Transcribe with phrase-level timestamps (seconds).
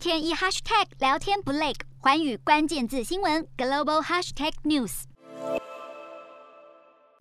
[0.00, 5.02] 天一 hashtag 聊天不累，环宇关键字新闻 global hashtag news。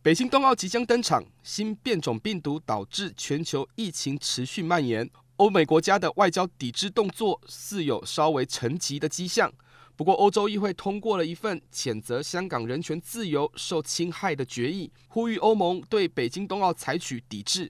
[0.02, 9.52] 北京冬奥即将登场，新变种病毒导致全球疫情持续蔓延，欧美国家的外交抵制动作似有稍微沉寂的迹象。
[9.98, 17.70] 不过，欧洲议会通过了一份谴责香港人权自由受侵害的决议，呼吁欧盟对北京冬奥采取抵制。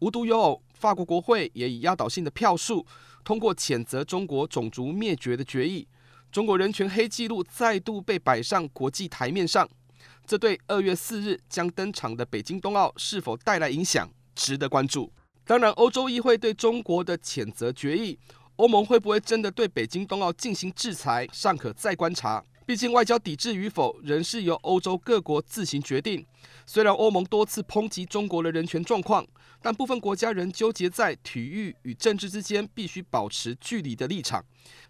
[0.00, 2.86] 无独有偶，法国国会也以压倒性的票数
[3.24, 5.86] 通过谴责中国种族灭绝的决议，
[6.30, 9.68] 中国人权黑纪录再度被摆上国际台面上。
[10.26, 15.10] 这对二月四日将登场的北京冬奥是否带来影响，值得关注。
[15.44, 18.18] 当然，欧洲议会对中国的谴责决议。
[18.56, 22.44] 欧盟会不会真的对北京冬奥进行制裁，尚可再观察。
[22.66, 26.26] 毕竟外交抵制与否，仍是由欧洲各国自行决定。
[26.66, 29.24] 虽然欧盟多次抨击中国的人权状况，
[29.60, 34.44] 但部分国家仍纠结在体育与政治之间必须保持距离的立场。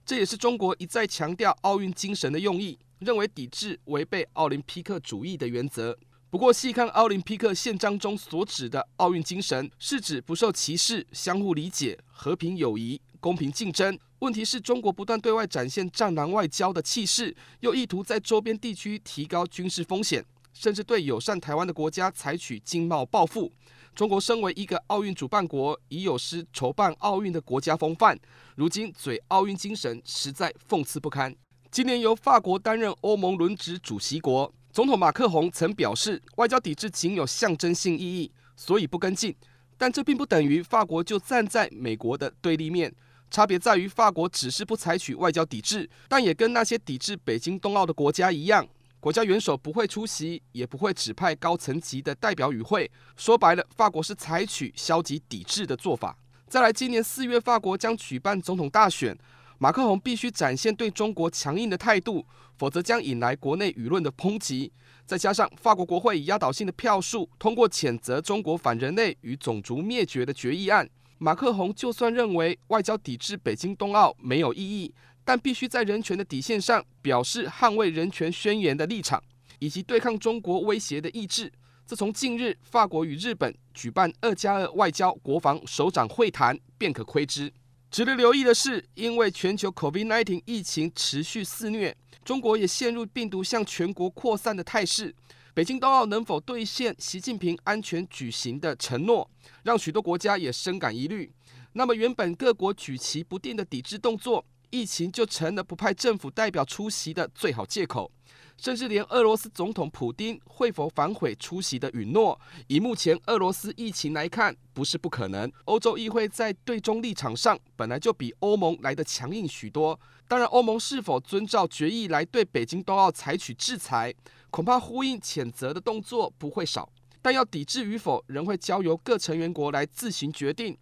[0.04, 5.98] 这也是中国一再强调奥运精神的用意，认为抵制违背奥林匹克主义的原则。
[6.30, 13.00] 不过，细看奥林匹克宪章中所指的奥运精神，是指不受歧视、相互理解、和平友谊。
[13.20, 13.98] 公平竞争。
[14.20, 20.24] 问题是中国不断对外展现战狼外交的气势，又意图在周边地区提高军事风险，
[20.58, 23.52] 甚至对友善台湾的国家采取经贸报复。
[23.94, 28.18] 中国身为一个奥运主办国，已有失筹办奥运的国家风范，
[28.56, 31.32] 如今嘴奥运精神，实在讽刺不堪。
[31.70, 39.32] 今年由法国担任欧盟轮值主席国，总统马克宏曾表示，外交抵制仅有象征性意义，所以不跟进。
[39.76, 42.92] 但这并不等于法国就站在美国的对立面。
[43.30, 48.66] 差别在于，法国只是不采取外交抵制，但也跟那些抵制北京冬奥的国家一样，
[49.00, 52.90] 国家元首不会出席，也不会指派高层级的代表与会。
[53.16, 56.18] 说白了，法国是采取消极抵制的做法。
[56.48, 59.16] 再来，今年四月法国将举办总统大选，
[59.58, 62.26] 马克宏必须展现对中国强硬的态度，
[62.56, 64.72] 否则将引来国内舆论的抨击。
[65.06, 70.88] 再加上法国国会以压倒性的票数通过谴责中国反人类与种族灭绝的决议案。
[71.18, 74.92] 马克宏就算认为外交抵制北京冬奥没有意义，
[75.28, 79.22] 但必须在人权的底线上表示捍卫人权宣言的立场，
[79.58, 81.52] 以及对抗中国威胁的意志。
[81.84, 87.52] 自从近日法国与日本举办二加二外交国防首长会谈，便可窥知。
[87.90, 91.94] 值得留意的是，因为全球 COVID-19 疫情持续肆虐，
[92.24, 95.14] 中国也陷入病毒向全国扩散的态势。
[95.52, 99.30] 北京冬奥能否兑现习近平安全举行的承诺，
[99.62, 101.30] 让许多国家也深感疑虑。
[101.74, 108.10] 那么，原本各国举棋不定的抵制动作，疫情就成了不派政府代表出席的最好借口。
[108.56, 115.48] 甚至连俄罗斯总统普丁会否反悔出席的允诺，以目前俄罗斯疫情来看，不是不可能。
[115.66, 119.98] 欧洲议会在对中立场上本来就比欧盟来得强硬许多。
[120.26, 124.12] 当然，欧盟是否遵照决议来对北京冬奥采取制裁？
[124.50, 126.90] 恐怕呼应谴责的动作不会少，
[127.22, 130.76] 但要抵制与否，仍会交由各成员国来自行决定。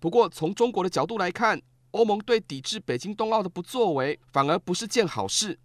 [0.00, 5.58] 不过，从中国的角度来看，欧盟对抵制北京冬奥的不作为，反而不是件好事。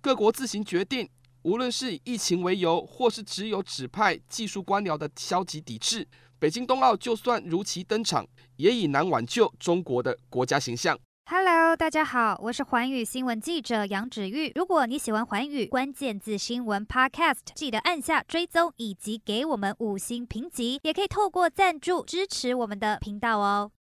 [0.00, 1.08] 各国自行决定，
[1.42, 6.08] 无论是以疫情为由，或是只有指派技术官僚的消极抵制，
[6.38, 10.98] 北京冬奥就算如期登场，也已难挽救中国的国家形象。
[11.26, 14.52] Hello，大家好，我是寰宇新闻记者杨芷玉。
[14.54, 23.70] 如果你喜欢寰宇关键字新闻 Podcast，记得按下追踪以及给我们五星评级，也可以透过赞助支持我们的频道哦。